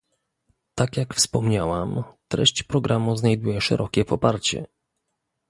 [0.75, 4.65] Tak jak wspomniałam, treść programu znajduje szerokie poparcie